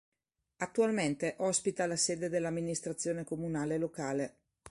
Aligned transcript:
Attualmente 0.57 1.35
ospita 1.41 1.85
la 1.85 1.95
sede 1.95 2.27
dell'amministrazione 2.27 3.23
comunale 3.23 3.77
locale. 3.77 4.35